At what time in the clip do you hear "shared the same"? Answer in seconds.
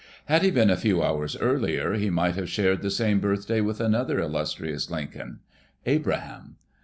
2.49-3.19